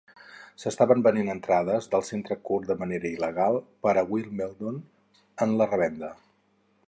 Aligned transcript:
S'estaven 0.61 1.03
venent 1.07 1.27
entrades 1.33 1.89
del 1.91 2.05
Centre 2.07 2.37
Court 2.49 2.71
de 2.71 2.79
manera 2.79 3.07
il·legal 3.17 3.61
per 3.87 3.95
a 3.99 4.05
Wimbledon 4.15 4.83
en 5.47 5.57
la 5.61 5.69
revenda 5.75 6.13